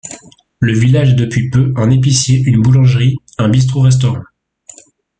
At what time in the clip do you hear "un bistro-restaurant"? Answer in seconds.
3.37-4.23